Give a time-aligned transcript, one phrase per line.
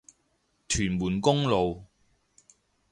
[0.67, 1.83] 屯門公路